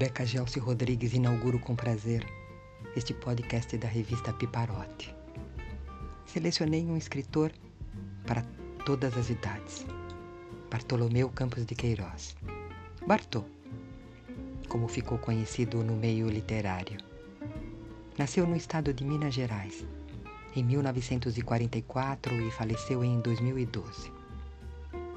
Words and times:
Rebeca 0.00 0.24
Gelsi 0.24 0.58
Rodrigues 0.58 1.12
inauguro 1.12 1.58
com 1.58 1.76
prazer 1.76 2.26
este 2.96 3.12
podcast 3.12 3.76
da 3.76 3.86
revista 3.86 4.32
Piparote. 4.32 5.14
Selecionei 6.24 6.86
um 6.86 6.96
escritor 6.96 7.52
para 8.26 8.40
todas 8.86 9.14
as 9.18 9.28
idades. 9.28 9.84
Bartolomeu 10.70 11.28
Campos 11.28 11.66
de 11.66 11.74
Queiroz. 11.74 12.34
Bartô, 13.06 13.44
como 14.70 14.88
ficou 14.88 15.18
conhecido 15.18 15.84
no 15.84 15.94
meio 15.94 16.30
literário. 16.30 16.96
Nasceu 18.16 18.46
no 18.46 18.56
estado 18.56 18.94
de 18.94 19.04
Minas 19.04 19.34
Gerais 19.34 19.84
em 20.56 20.64
1944 20.64 22.40
e 22.40 22.50
faleceu 22.52 23.04
em 23.04 23.20
2012. 23.20 24.10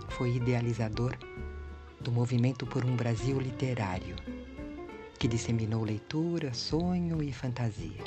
Foi 0.10 0.36
idealizador 0.36 1.18
do 2.02 2.12
movimento 2.12 2.66
por 2.66 2.84
um 2.84 2.98
Brasil 2.98 3.40
literário, 3.40 4.18
que 5.24 5.28
disseminou 5.30 5.86
leitura, 5.86 6.54
sonho 6.54 7.24
e 7.24 7.32
fantasia. 7.32 8.04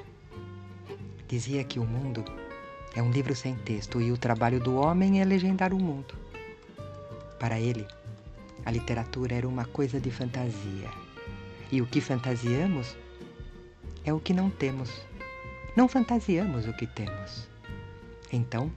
Dizia 1.27 1.65
que 1.65 1.79
o 1.79 1.85
mundo 1.87 2.23
é 2.95 3.03
um 3.03 3.11
livro 3.11 3.35
sem 3.35 3.55
texto 3.57 4.03
e 4.03 4.13
o 4.13 4.19
trabalho 4.19 4.61
do 4.61 4.77
homem 4.77 5.23
é 5.23 5.25
legendar 5.25 5.73
o 5.73 5.83
mundo. 5.83 6.15
Para 7.41 7.59
ele, 7.59 7.87
a 8.67 8.71
literatura 8.71 9.35
era 9.35 9.49
uma 9.49 9.65
coisa 9.65 9.99
de 9.99 10.11
fantasia. 10.11 10.91
E 11.73 11.81
o 11.81 11.87
que 11.87 12.03
fantasiamos 12.03 12.95
é 14.05 14.13
o 14.13 14.21
que 14.21 14.35
não 14.35 14.51
temos. 14.51 14.91
Não 15.75 15.89
fantasiamos 15.89 16.69
o 16.69 16.75
que 16.75 16.87
temos. 16.87 17.49
Então, 18.31 18.71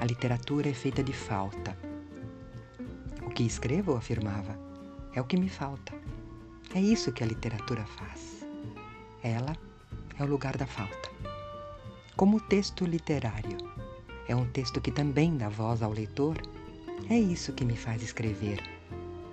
a 0.00 0.06
literatura 0.06 0.70
é 0.70 0.72
feita 0.72 1.02
de 1.02 1.12
falta 1.12 1.76
que 3.34 3.42
escrevo, 3.42 3.94
afirmava, 3.94 4.58
é 5.14 5.20
o 5.20 5.24
que 5.24 5.36
me 5.36 5.50
falta. 5.50 6.03
É 6.74 6.80
isso 6.80 7.12
que 7.12 7.22
a 7.22 7.26
literatura 7.26 7.84
faz. 7.86 8.44
Ela 9.22 9.56
é 10.18 10.24
o 10.24 10.26
lugar 10.26 10.56
da 10.56 10.66
falta. 10.66 11.10
Como 12.16 12.38
o 12.38 12.40
texto 12.40 12.84
literário 12.84 13.58
é 14.26 14.34
um 14.34 14.46
texto 14.50 14.80
que 14.80 14.90
também 14.90 15.36
dá 15.36 15.48
voz 15.48 15.82
ao 15.82 15.92
leitor, 15.92 16.36
é 17.08 17.18
isso 17.18 17.52
que 17.52 17.64
me 17.64 17.76
faz 17.76 18.02
escrever, 18.02 18.60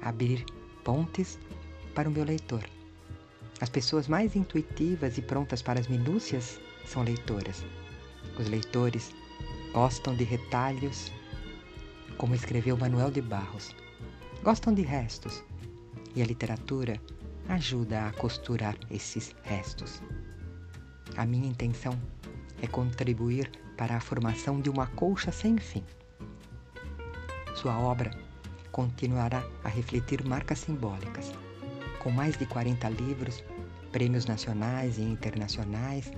abrir 0.02 0.45
pontes 0.84 1.39
para 1.95 2.08
o 2.08 2.12
meu 2.12 2.23
leitor. 2.23 2.64
As 3.59 3.69
pessoas 3.69 4.08
mais 4.08 4.36
intuitivas 4.36 5.17
e 5.17 5.22
prontas 5.22 5.62
para 5.62 5.80
as 5.80 5.88
minúcias 5.88 6.59
são 6.86 7.03
leitoras. 7.03 7.66
Os 8.39 8.47
leitores 8.47 9.12
gostam 9.73 10.16
de 10.16 10.23
retalhos, 10.23 11.12
como 12.17 12.36
escreveu 12.36 12.78
Manuel 12.78 13.09
de 13.09 13.22
Barros 13.22 13.75
gostam 14.44 14.73
de 14.73 14.81
restos 14.81 15.44
e 16.16 16.22
a 16.22 16.25
literatura 16.25 17.00
ajuda 17.47 18.08
a 18.08 18.11
costurar 18.14 18.75
esses 18.89 19.36
restos. 19.44 20.02
A 21.17 21.25
minha 21.25 21.47
intenção 21.47 22.00
é 22.61 22.67
contribuir 22.67 23.52
para 23.78 23.95
a 23.95 24.00
formação 24.00 24.61
de 24.61 24.70
uma 24.70 24.88
colcha 24.88 25.31
sem 25.31 25.58
fim. 25.58 25.84
Sua 27.56 27.78
obra 27.78 28.12
continuará 28.72 29.44
a 29.64 29.69
refletir 29.69 30.23
marcas 30.25 30.59
simbólicas, 30.59 31.31
com 32.00 32.09
mais 32.12 32.38
de 32.38 32.45
40 32.45 32.89
livros, 32.89 33.44
prêmios 33.92 34.25
nacionais 34.25 34.97
e 34.97 35.02
internacionais 35.02 36.12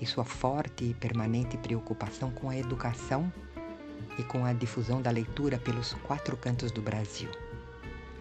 e 0.00 0.06
sua 0.06 0.24
forte 0.24 0.84
e 0.84 0.94
permanente 0.94 1.56
preocupação 1.58 2.30
com 2.30 2.50
a 2.50 2.56
educação 2.56 3.32
e 4.18 4.22
com 4.22 4.44
a 4.44 4.52
difusão 4.52 5.02
da 5.02 5.10
leitura 5.10 5.58
pelos 5.58 5.94
quatro 5.94 6.36
cantos 6.36 6.70
do 6.70 6.80
Brasil. 6.80 7.30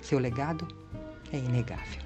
Seu 0.02 0.20
legado 0.20 0.68
é 1.32 1.38
inegável. 1.38 2.05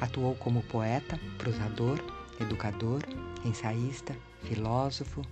Atuou 0.00 0.34
como 0.36 0.62
poeta, 0.62 1.18
prosador, 1.38 1.98
educador, 2.40 3.02
ensaísta, 3.44 4.16
filósofo 4.42 5.22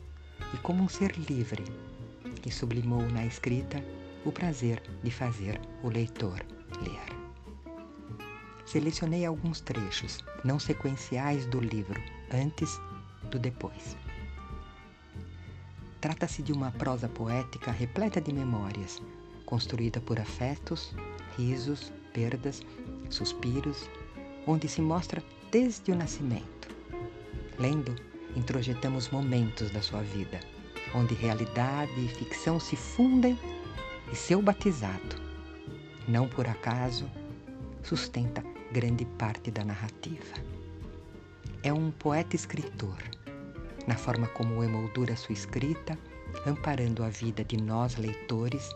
e 0.55 0.57
como 0.59 0.83
um 0.83 0.89
ser 0.89 1.17
livre 1.29 1.65
que 2.41 2.51
sublimou 2.51 3.03
na 3.11 3.25
escrita 3.25 3.83
o 4.25 4.33
prazer 4.33 4.83
de 5.03 5.11
fazer 5.11 5.61
o 5.83 5.89
leitor 5.89 6.45
ler. 6.81 7.23
Selecionei 8.65 9.27
alguns 9.27 9.61
trechos 9.61 10.25
não 10.45 10.59
sequenciais 10.59 11.47
do 11.47 11.61
livro, 11.61 12.01
antes 12.33 12.81
do 13.31 13.39
depois. 13.39 13.97
Trata-se 16.01 16.43
de 16.43 16.53
uma 16.53 16.73
prosa 16.73 17.09
poética 17.09 17.71
repleta 17.71 18.21
de 18.21 18.33
memórias, 18.33 19.01
construída 19.45 20.01
por 20.01 20.19
afetos, 20.19 20.95
risos, 21.37 21.93
perdas, 22.13 22.63
suspiros, 23.11 23.89
onde 24.47 24.69
se 24.69 24.81
mostra 24.81 25.23
desde 25.51 25.93
o 25.93 25.97
nascimento. 25.97 26.69
Lendo, 27.59 27.95
introjetamos 28.37 29.11
momentos 29.11 29.71
da 29.71 29.83
sua 29.83 30.03
vida, 30.03 30.41
onde 30.95 31.15
realidade 31.15 31.93
e 32.05 32.09
ficção 32.09 32.59
se 32.59 32.77
fundem 32.77 33.39
e 34.11 34.17
seu 34.17 34.43
batizado, 34.43 35.17
não 36.09 36.29
por 36.29 36.47
acaso, 36.47 37.09
sustenta 37.83 38.43
grande 38.73 39.05
parte 39.05 39.51
da 39.51 39.65
narrativa. 39.65 40.35
É 41.63 41.73
um 41.73 41.91
poeta 41.91 42.35
escritor, 42.35 42.99
na 43.87 43.97
forma 43.97 44.27
como 44.29 44.65
emoldura 44.65 45.17
sua 45.17 45.33
escrita, 45.33 45.99
amparando 46.47 47.05
a 47.05 47.09
vida 47.09 47.45
de 47.45 47.57
nós 47.57 47.97
leitores 47.97 48.69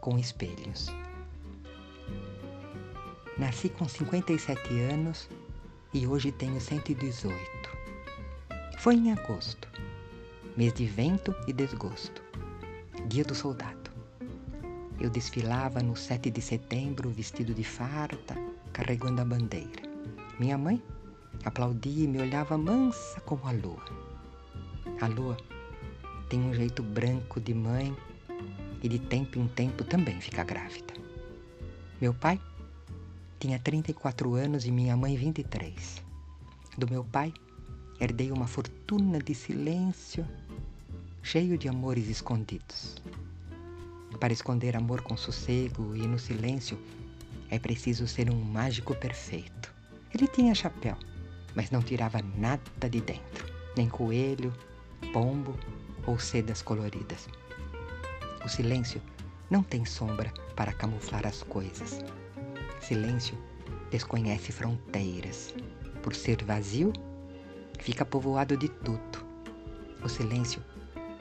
com 0.00 0.18
espelhos. 0.18 0.88
Nasci 3.38 3.68
com 3.68 3.86
57 3.86 4.80
anos 4.80 5.30
e 5.94 6.08
hoje 6.08 6.32
tenho 6.32 6.60
118. 6.60 7.38
Foi 8.80 8.96
em 8.96 9.12
agosto, 9.12 9.68
mês 10.56 10.74
de 10.74 10.84
vento 10.86 11.32
e 11.46 11.52
desgosto, 11.52 12.20
dia 13.06 13.22
do 13.22 13.36
soldado. 13.36 13.92
Eu 14.98 15.08
desfilava 15.08 15.80
no 15.80 15.94
7 15.94 16.32
de 16.32 16.42
setembro 16.42 17.10
vestido 17.10 17.54
de 17.54 17.62
farta, 17.62 18.34
carregando 18.72 19.20
a 19.20 19.24
bandeira. 19.24 19.82
Minha 20.40 20.58
mãe 20.58 20.82
aplaudia 21.44 22.06
e 22.06 22.08
me 22.08 22.20
olhava 22.20 22.58
mansa 22.58 23.20
como 23.20 23.46
a 23.46 23.52
lua. 23.52 23.84
A 25.00 25.06
lua 25.06 25.36
tem 26.28 26.40
um 26.40 26.52
jeito 26.52 26.82
branco 26.82 27.40
de 27.40 27.54
mãe 27.54 27.96
e 28.82 28.88
de 28.88 28.98
tempo 28.98 29.38
em 29.38 29.46
tempo 29.46 29.84
também 29.84 30.20
fica 30.20 30.42
grávida. 30.42 30.92
Meu 32.00 32.12
pai 32.12 32.40
tinha 33.38 33.58
34 33.58 34.34
anos 34.34 34.66
e 34.66 34.70
minha 34.72 34.96
mãe 34.96 35.16
23. 35.16 36.02
Do 36.76 36.90
meu 36.90 37.04
pai, 37.04 37.32
herdei 38.00 38.32
uma 38.32 38.48
fortuna 38.48 39.20
de 39.20 39.32
silêncio, 39.32 40.26
cheio 41.22 41.56
de 41.56 41.68
amores 41.68 42.08
escondidos. 42.08 42.96
Para 44.18 44.32
esconder 44.32 44.76
amor 44.76 45.02
com 45.02 45.16
sossego 45.16 45.94
e 45.94 46.00
no 46.00 46.18
silêncio, 46.18 46.76
é 47.48 47.60
preciso 47.60 48.08
ser 48.08 48.28
um 48.28 48.40
mágico 48.40 48.92
perfeito. 48.96 49.72
Ele 50.12 50.26
tinha 50.26 50.54
chapéu, 50.54 50.96
mas 51.54 51.70
não 51.70 51.80
tirava 51.80 52.20
nada 52.36 52.90
de 52.90 53.00
dentro, 53.00 53.46
nem 53.76 53.88
coelho, 53.88 54.52
pombo 55.12 55.56
ou 56.06 56.18
sedas 56.18 56.60
coloridas. 56.60 57.28
O 58.44 58.48
silêncio 58.48 59.00
não 59.48 59.62
tem 59.62 59.84
sombra 59.84 60.32
para 60.56 60.72
camuflar 60.72 61.24
as 61.24 61.44
coisas. 61.44 62.00
Silêncio 62.80 63.36
desconhece 63.90 64.52
fronteiras. 64.52 65.54
Por 66.02 66.14
ser 66.14 66.42
vazio, 66.44 66.92
fica 67.78 68.04
povoado 68.04 68.56
de 68.56 68.68
tudo. 68.68 69.26
O 70.02 70.08
silêncio 70.08 70.62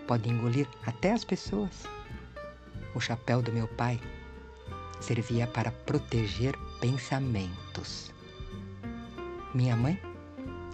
pode 0.08 0.30
engolir 0.30 0.68
até 0.86 1.12
as 1.12 1.24
pessoas. 1.24 1.84
O 2.96 3.00
chapéu 3.00 3.42
do 3.42 3.52
meu 3.52 3.68
pai 3.68 4.00
servia 5.00 5.48
para 5.48 5.72
proteger 5.72 6.56
pensamentos. 6.80 8.14
Minha 9.54 9.76
mãe, 9.76 10.00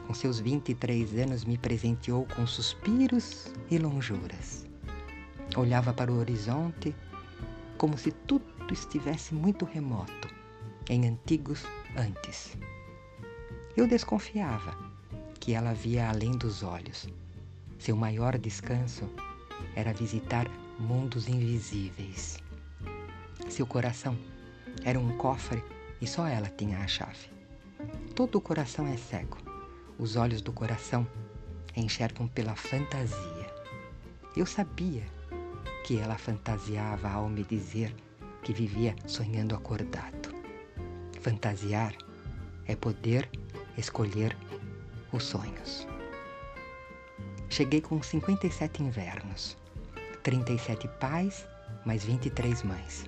com 0.05 0.13
seus 0.13 0.39
23 0.39 1.17
anos, 1.19 1.45
me 1.45 1.57
presenteou 1.57 2.27
com 2.35 2.45
suspiros 2.45 3.51
e 3.69 3.77
lonjuras. 3.77 4.65
Olhava 5.55 5.93
para 5.93 6.11
o 6.11 6.19
horizonte 6.19 6.95
como 7.77 7.97
se 7.97 8.11
tudo 8.11 8.45
estivesse 8.71 9.33
muito 9.33 9.65
remoto 9.65 10.32
em 10.89 11.07
antigos 11.07 11.63
antes. 11.97 12.57
Eu 13.75 13.87
desconfiava 13.87 14.77
que 15.39 15.53
ela 15.53 15.73
via 15.73 16.09
além 16.09 16.31
dos 16.31 16.63
olhos. 16.63 17.07
Seu 17.79 17.95
maior 17.95 18.37
descanso 18.37 19.09
era 19.75 19.93
visitar 19.93 20.47
mundos 20.79 21.27
invisíveis. 21.27 22.37
Seu 23.49 23.65
coração 23.65 24.17
era 24.83 24.99
um 24.99 25.17
cofre 25.17 25.63
e 26.01 26.07
só 26.07 26.27
ela 26.27 26.49
tinha 26.49 26.79
a 26.79 26.87
chave. 26.87 27.29
Todo 28.15 28.37
o 28.37 28.41
coração 28.41 28.87
é 28.87 28.97
cego. 28.97 29.37
Os 29.97 30.15
olhos 30.15 30.41
do 30.41 30.51
coração 30.51 31.07
enxergam 31.75 32.27
pela 32.27 32.55
fantasia. 32.55 33.53
Eu 34.35 34.45
sabia 34.45 35.03
que 35.85 35.97
ela 35.97 36.17
fantasiava 36.17 37.09
ao 37.09 37.27
me 37.27 37.43
dizer 37.43 37.93
que 38.41 38.53
vivia 38.53 38.95
sonhando 39.05 39.55
acordado. 39.55 40.22
Fantasiar 41.23 41.95
é 42.65 42.75
poder 42.75 43.29
escolher 43.77 44.35
os 45.13 45.23
sonhos. 45.23 45.87
Cheguei 47.49 47.79
com 47.79 48.03
57 48.03 48.83
invernos, 48.83 49.57
37 50.21 50.85
pais, 50.99 51.47
mais 51.85 52.03
23 52.03 52.63
mães, 52.63 53.05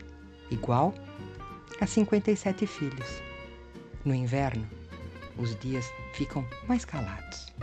igual 0.49 0.93
a 1.81 1.85
57 1.85 2.65
filhos. 2.65 3.21
No 4.05 4.15
inverno, 4.15 4.65
os 5.37 5.53
dias 5.59 5.85
ficam 6.13 6.47
mais 6.69 6.85
calados. 6.85 7.53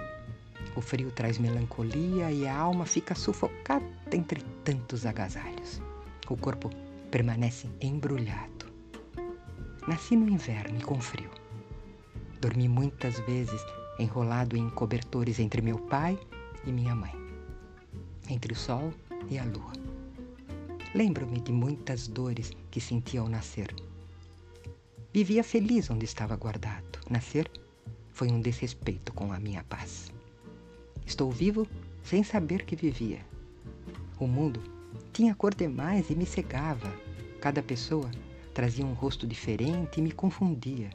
O 0.77 0.83
frio 0.83 1.11
traz 1.13 1.39
melancolia 1.39 2.31
e 2.31 2.47
a 2.47 2.55
alma 2.55 2.85
fica 2.85 3.15
sufocada 3.15 3.87
entre 4.13 4.43
tantos 4.63 5.07
agasalhos. 5.07 5.81
O 6.29 6.37
corpo 6.37 6.69
permanece 7.11 7.71
embrulhado. 7.81 8.52
Nasci 9.87 10.15
no 10.15 10.29
inverno 10.29 10.79
e 10.79 10.83
com 10.83 11.01
frio. 11.01 11.29
Dormi 12.41 12.69
muitas 12.69 13.19
vezes 13.21 13.61
enrolado 13.99 14.57
em 14.57 14.71
cobertores 14.71 15.41
entre 15.41 15.61
meu 15.61 15.77
pai 15.77 16.17
e 16.65 16.71
minha 16.71 16.95
mãe, 16.95 17.13
entre 18.29 18.53
o 18.53 18.57
sol 18.57 18.93
e 19.29 19.39
a 19.39 19.45
lua. 19.45 19.73
Lembro-me 20.95 21.41
de 21.41 21.53
muitas 21.53 22.07
dores 22.07 22.53
que 22.71 22.81
senti 22.81 23.19
ao 23.19 23.29
nascer. 23.29 23.75
Vivia 25.13 25.43
feliz 25.43 25.91
onde 25.91 26.05
estava 26.05 26.37
guardado. 26.37 27.01
Nascer 27.11 27.51
foi 28.13 28.29
um 28.29 28.41
desrespeito 28.41 29.13
com 29.13 29.33
a 29.33 29.41
minha 29.41 29.65
paz. 29.65 30.13
Estou 31.05 31.31
vivo 31.31 31.67
sem 32.05 32.23
saber 32.23 32.65
que 32.65 32.77
vivia. 32.77 33.19
O 34.21 34.29
mundo 34.29 34.63
tinha 35.13 35.35
cor 35.35 35.53
demais 35.53 36.09
e 36.09 36.15
me 36.15 36.25
cegava. 36.25 36.93
Cada 37.41 37.63
pessoa 37.63 38.09
trazia 38.53 38.85
um 38.85 38.93
rosto 38.93 39.27
diferente 39.27 39.99
e 39.99 40.03
me 40.03 40.13
confundia. 40.13 40.91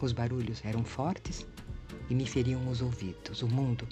Os 0.00 0.12
barulhos 0.12 0.64
eram 0.64 0.84
fortes 0.84 1.46
e 2.08 2.14
me 2.14 2.26
feriam 2.26 2.68
os 2.68 2.80
ouvidos. 2.80 3.42
O 3.42 3.48
mundo 3.48 3.86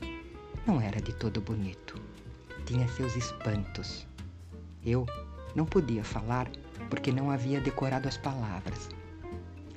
não 0.67 0.81
era 0.81 1.01
de 1.01 1.13
todo 1.13 1.41
bonito. 1.41 2.01
Tinha 2.65 2.87
seus 2.89 3.17
espantos. 3.17 4.07
Eu 4.85 5.07
não 5.55 5.67
podia 5.67 6.05
falar 6.05 6.51
porque 6.89 7.13
não 7.13 7.31
havia 7.31 7.61
decorado 7.61 8.09
as 8.09 8.17
palavras. 8.17 8.89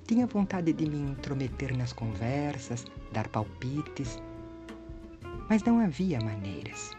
Tinha 0.05 0.27
vontade 0.27 0.73
de 0.73 0.85
me 0.85 0.97
intrometer 1.11 1.75
nas 1.75 1.93
conversas, 1.93 2.85
dar 3.11 3.27
palpites, 3.29 4.19
mas 5.49 5.63
não 5.63 5.79
havia 5.79 6.19
maneiras. 6.19 6.91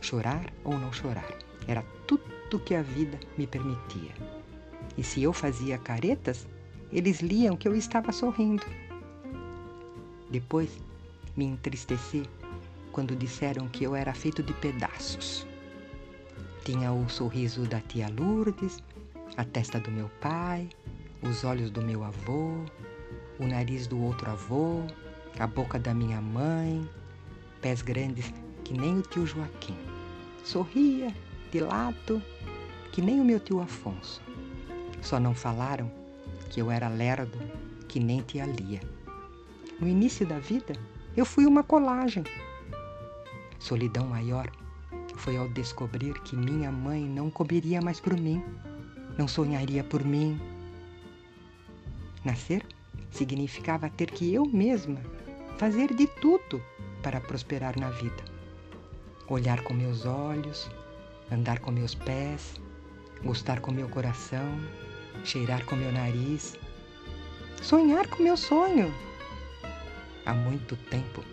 Chorar 0.00 0.52
ou 0.64 0.78
não 0.78 0.92
chorar 0.92 1.36
era 1.66 1.82
tudo 2.06 2.60
que 2.64 2.74
a 2.74 2.82
vida 2.82 3.18
me 3.36 3.46
permitia. 3.46 4.14
E 4.96 5.02
se 5.02 5.22
eu 5.22 5.32
fazia 5.32 5.78
caretas, 5.78 6.46
eles 6.92 7.20
liam 7.20 7.56
que 7.56 7.68
eu 7.68 7.74
estava 7.74 8.12
sorrindo. 8.12 8.64
Depois 10.30 10.70
me 11.36 11.44
entristeci 11.44 12.22
quando 12.92 13.14
disseram 13.14 13.68
que 13.68 13.84
eu 13.84 13.94
era 13.94 14.14
feito 14.14 14.42
de 14.42 14.52
pedaços. 14.54 15.46
Tinha 16.64 16.92
o 16.92 17.08
sorriso 17.08 17.62
da 17.62 17.80
tia 17.80 18.08
Lourdes, 18.08 18.82
a 19.36 19.44
testa 19.44 19.78
do 19.78 19.90
meu 19.90 20.08
pai, 20.20 20.68
os 21.22 21.44
olhos 21.44 21.70
do 21.70 21.82
meu 21.82 22.02
avô, 22.02 22.64
o 23.38 23.46
nariz 23.46 23.86
do 23.86 24.02
outro 24.02 24.30
avô, 24.30 24.82
a 25.38 25.46
boca 25.46 25.78
da 25.78 25.92
minha 25.92 26.20
mãe, 26.20 26.88
pés 27.60 27.82
grandes 27.82 28.32
que 28.64 28.72
nem 28.72 28.98
o 28.98 29.02
tio 29.02 29.26
Joaquim. 29.26 29.76
Sorria 30.44 31.14
de 31.52 31.60
lado 31.60 32.22
que 32.92 33.02
nem 33.02 33.20
o 33.20 33.24
meu 33.24 33.38
tio 33.38 33.60
Afonso. 33.60 34.25
Só 35.06 35.20
não 35.20 35.36
falaram 35.36 35.88
que 36.50 36.60
eu 36.60 36.68
era 36.68 36.88
lerdo 36.88 37.38
que 37.86 38.00
nem 38.00 38.22
tia 38.22 38.44
Lia. 38.44 38.80
No 39.78 39.86
início 39.86 40.26
da 40.26 40.40
vida, 40.40 40.72
eu 41.16 41.24
fui 41.24 41.46
uma 41.46 41.62
colagem. 41.62 42.24
Solidão 43.56 44.04
maior 44.08 44.50
foi 45.14 45.36
ao 45.36 45.48
descobrir 45.50 46.12
que 46.22 46.34
minha 46.34 46.72
mãe 46.72 47.04
não 47.04 47.30
comeria 47.30 47.80
mais 47.80 48.00
por 48.00 48.18
mim, 48.18 48.42
não 49.16 49.28
sonharia 49.28 49.84
por 49.84 50.04
mim. 50.04 50.40
Nascer 52.24 52.66
significava 53.12 53.88
ter 53.88 54.10
que 54.10 54.34
eu 54.34 54.44
mesma 54.44 55.00
fazer 55.56 55.94
de 55.94 56.08
tudo 56.20 56.60
para 57.00 57.20
prosperar 57.20 57.78
na 57.78 57.90
vida. 57.90 58.24
Olhar 59.28 59.62
com 59.62 59.72
meus 59.72 60.04
olhos, 60.04 60.68
andar 61.30 61.60
com 61.60 61.70
meus 61.70 61.94
pés, 61.94 62.54
gostar 63.22 63.60
com 63.60 63.70
meu 63.70 63.88
coração, 63.88 64.58
cheirar 65.26 65.64
com 65.64 65.74
meu 65.74 65.90
nariz, 65.90 66.56
sonhar 67.60 68.06
com 68.06 68.22
meu 68.22 68.36
sonho. 68.36 68.94
Há 70.24 70.32
muito 70.32 70.76
tempo 70.88 71.24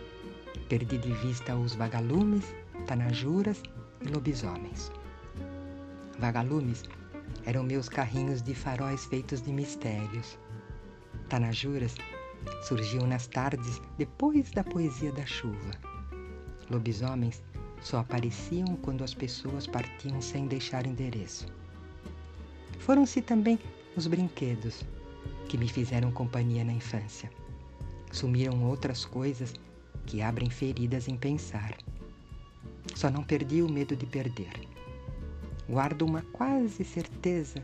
perdi 0.68 0.98
de 0.98 1.14
vista 1.14 1.56
os 1.56 1.76
vagalumes, 1.76 2.56
tanajuras 2.88 3.62
e 4.02 4.08
lobisomens. 4.08 4.92
Vagalumes 6.18 6.84
eram 7.46 7.62
meus 7.62 7.88
carrinhos 7.88 8.42
de 8.42 8.56
faróis 8.56 9.06
feitos 9.06 9.44
de 9.44 9.52
mistérios. 9.52 10.40
Tanajuras 11.30 11.94
surgiam 12.64 13.06
nas 13.06 13.28
tardes 13.28 13.80
depois 13.96 14.50
da 14.52 14.64
poesia 14.64 15.12
da 15.12 15.26
chuva. 15.26 15.72
Lobisomens 16.68 17.44
só 17.80 18.00
apareciam 18.00 18.76
quando 18.78 19.04
as 19.04 19.14
pessoas 19.14 19.68
partiam 19.68 20.20
sem 20.20 20.48
deixar 20.48 20.88
endereço. 20.88 21.46
Foram-se 22.80 23.22
também 23.22 23.60
os 23.96 24.08
brinquedos 24.08 24.84
que 25.48 25.58
me 25.58 25.68
fizeram 25.68 26.12
companhia 26.12 26.64
na 26.64 26.74
infância. 26.74 27.30
Sumiram 28.12 28.64
outras 28.64 29.06
coisas 29.06 29.54
que 30.06 30.22
abrem 30.22 30.50
feridas 30.50 31.08
em 31.08 31.16
pensar. 31.16 31.78
Só 32.96 33.10
não 33.10 33.24
perdi 33.24 33.62
o 33.62 33.70
medo 33.70 33.96
de 33.96 34.06
perder. 34.06 34.68
Guardo 35.70 36.04
uma 36.04 36.22
quase 36.34 36.84
certeza 36.84 37.64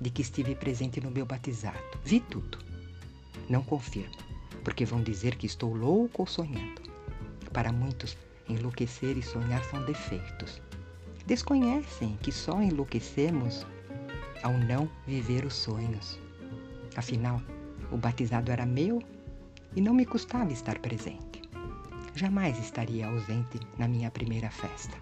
de 0.00 0.10
que 0.10 0.22
estive 0.22 0.54
presente 0.54 1.00
no 1.00 1.10
meu 1.10 1.26
batizado. 1.26 1.78
Vi 2.04 2.20
tudo. 2.20 2.58
Não 3.48 3.62
confirmo, 3.62 4.16
porque 4.62 4.84
vão 4.84 5.02
dizer 5.02 5.36
que 5.36 5.46
estou 5.46 5.74
louco 5.74 6.22
ou 6.22 6.26
sonhando. 6.26 6.82
Para 7.52 7.72
muitos, 7.72 8.16
enlouquecer 8.48 9.16
e 9.16 9.22
sonhar 9.22 9.64
são 9.64 9.84
defeitos. 9.84 10.60
Desconhecem 11.26 12.16
que 12.22 12.30
só 12.30 12.62
enlouquecemos 12.62 13.66
ao 14.42 14.52
não 14.52 14.88
viver 15.06 15.44
os 15.44 15.54
sonhos. 15.54 16.18
Afinal, 16.96 17.40
o 17.90 17.96
batizado 17.96 18.50
era 18.50 18.64
meu 18.64 19.02
e 19.74 19.80
não 19.80 19.94
me 19.94 20.06
custava 20.06 20.52
estar 20.52 20.78
presente. 20.78 21.42
Jamais 22.14 22.58
estaria 22.58 23.06
ausente 23.06 23.60
na 23.78 23.86
minha 23.86 24.10
primeira 24.10 24.50
festa. 24.50 24.96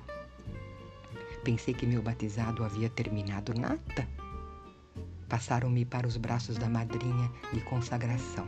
Pensei 1.44 1.74
que 1.74 1.86
meu 1.86 2.02
batizado 2.02 2.64
havia 2.64 2.88
terminado 2.88 3.54
nada. 3.54 4.08
Passaram-me 5.28 5.84
para 5.84 6.06
os 6.06 6.16
braços 6.16 6.56
da 6.56 6.68
madrinha 6.68 7.30
de 7.52 7.60
consagração. 7.60 8.46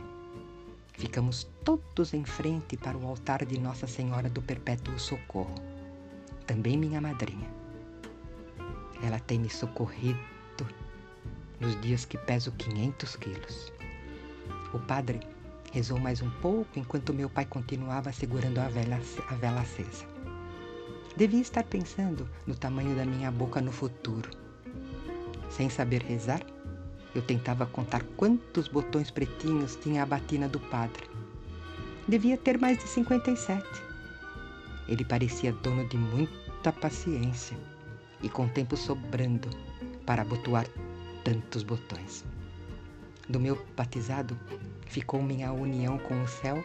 Ficamos 0.93 1.47
todos 1.63 2.13
em 2.13 2.25
frente 2.25 2.75
para 2.75 2.97
o 2.97 3.07
altar 3.07 3.45
de 3.45 3.59
Nossa 3.59 3.85
Senhora 3.85 4.29
do 4.29 4.41
Perpétuo 4.41 4.97
Socorro. 4.99 5.53
Também 6.47 6.75
minha 6.75 6.99
madrinha. 6.99 7.47
Ela 9.03 9.19
tem 9.19 9.39
me 9.39 9.49
socorrido 9.49 10.19
nos 11.59 11.79
dias 11.81 12.05
que 12.05 12.17
peso 12.17 12.51
500 12.51 13.15
quilos. 13.15 13.73
O 14.73 14.79
padre 14.79 15.19
rezou 15.71 15.99
mais 15.99 16.21
um 16.21 16.29
pouco 16.41 16.77
enquanto 16.77 17.13
meu 17.13 17.29
pai 17.29 17.45
continuava 17.45 18.11
segurando 18.11 18.59
a 18.59 18.67
vela, 18.67 18.99
a 19.29 19.35
vela 19.35 19.61
acesa. 19.61 20.05
Devia 21.15 21.41
estar 21.41 21.63
pensando 21.63 22.27
no 22.45 22.55
tamanho 22.55 22.95
da 22.95 23.05
minha 23.05 23.31
boca 23.31 23.59
no 23.59 23.71
futuro. 23.71 24.29
Sem 25.49 25.69
saber 25.69 26.03
rezar, 26.03 26.41
eu 27.15 27.21
tentava 27.21 27.65
contar 27.65 28.03
quantos 28.15 28.67
botões 28.67 29.09
pretinhos 29.09 29.75
tinha 29.77 30.03
a 30.03 30.05
batina 30.05 30.47
do 30.47 30.59
padre. 30.59 31.09
Devia 32.07 32.37
ter 32.37 32.59
mais 32.59 32.77
de 32.77 32.87
57. 32.87 33.65
Ele 34.87 35.03
parecia 35.03 35.51
dono 35.51 35.87
de 35.89 35.97
muita 35.97 36.71
paciência 36.71 37.57
e 38.21 38.29
com 38.29 38.47
tempo 38.47 38.77
sobrando 38.77 39.49
para 40.05 40.21
abotoar 40.21 40.65
tantos 41.27 41.61
botões. 41.61 42.23
Do 43.27 43.37
meu 43.37 43.61
batizado 43.75 44.39
ficou 44.85 45.21
minha 45.21 45.51
união 45.51 45.97
com 45.99 46.23
o 46.23 46.27
céu 46.27 46.63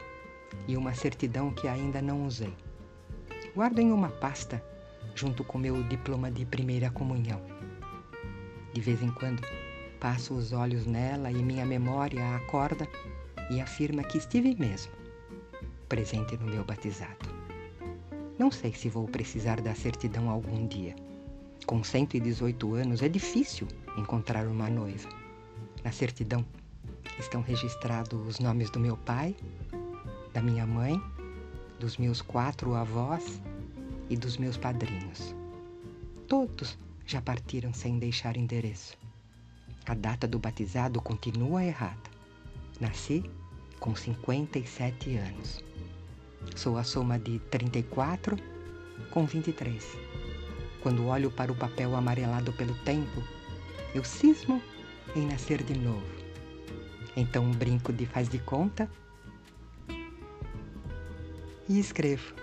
e 0.69 0.77
uma 0.77 0.95
certidão 0.95 1.51
que 1.51 1.67
ainda 1.67 2.01
não 2.01 2.25
usei. 2.25 2.55
Guardo 3.57 3.81
em 3.81 3.91
uma 3.91 4.09
pasta 4.09 4.63
junto 5.17 5.43
com 5.43 5.59
meu 5.59 5.83
diploma 5.83 6.31
de 6.31 6.47
primeira 6.47 6.91
comunhão. 6.91 7.43
De 8.73 8.81
vez 8.81 9.03
em 9.03 9.11
quando 9.11 9.43
passo 9.99 10.33
os 10.33 10.53
olhos 10.53 10.87
nela 10.87 11.33
e 11.33 11.43
minha 11.43 11.67
memória 11.67 12.37
acorda 12.37 12.89
e 13.51 13.61
afirma 13.61 14.05
que 14.05 14.19
estive 14.19 14.55
mesmo 14.55 14.93
presente 15.89 16.37
no 16.37 16.47
meu 16.47 16.65
batizado. 16.65 17.29
Não 18.39 18.53
sei 18.53 18.73
se 18.73 18.89
vou 18.89 19.09
precisar 19.09 19.61
da 19.61 19.75
certidão 19.75 20.31
algum 20.31 20.69
dia. 20.69 20.95
Com 21.67 21.83
118 21.83 22.75
anos 22.75 23.03
é 23.03 23.09
difícil 23.09 23.69
encontrar 23.97 24.47
uma 24.47 24.69
noiva. 24.69 25.09
Na 25.85 25.93
certidão 25.93 26.45
Estão 27.19 27.43
registrados 27.43 28.27
os 28.27 28.39
nomes 28.39 28.71
do 28.71 28.81
meu 28.81 28.97
pai, 28.97 29.37
da 30.33 30.41
minha 30.41 30.67
mãe, 30.67 31.01
dos 31.79 31.97
meus 31.97 32.23
quatro 32.23 32.75
avós 32.75 33.41
e 34.09 34.17
dos 34.17 34.37
meus 34.37 34.57
padrinhos. 34.57 35.35
Todos 36.27 36.79
já 37.07 37.21
partiram 37.21 37.73
sem 37.73 37.99
deixar 37.99 38.37
endereço. 38.37 38.97
A 39.87 39.95
data 39.95 40.27
do 40.27 40.39
batizado 40.39 41.01
continua 41.01 41.65
errada. 41.65 42.11
Nasci 42.81 43.23
com 43.79 43.95
57 43.95 45.17
anos. 45.17 45.63
Sou 46.57 46.79
a 46.79 46.85
soma 46.85 47.19
de 47.19 47.39
34 47.51 48.37
com 49.11 49.27
23. 49.27 50.12
Quando 50.83 51.07
olho 51.07 51.31
para 51.31 51.53
o 51.53 51.55
papel 51.55 51.95
amarelado 51.95 52.53
pelo 52.53 52.75
tempo, 52.83 53.23
eu 53.95 54.03
cismo 54.03 54.61
em 55.15 55.27
nascer 55.27 55.63
de 55.63 55.79
novo. 55.79 56.07
Então 57.17 57.51
brinco 57.53 57.93
de 57.93 58.05
faz 58.05 58.29
de 58.29 58.39
conta 58.39 58.91
e 61.69 61.79
escrevo. 61.79 62.35